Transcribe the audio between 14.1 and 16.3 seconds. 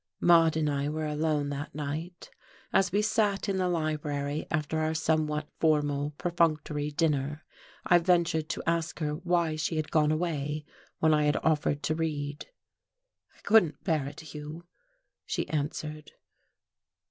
Hugh," she answered.